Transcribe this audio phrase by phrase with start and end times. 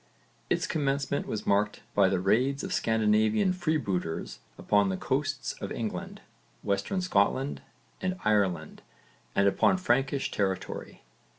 [0.49, 6.21] Its commencement was marked by the raids of Scandinavian freebooters upon the coasts of England,
[6.63, 7.61] Western Scotland
[8.01, 8.81] and Ireland
[9.35, 11.03] and upon Frankish territory.